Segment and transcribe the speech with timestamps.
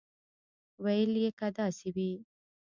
[0.83, 2.11] ویل یې که داسې وي.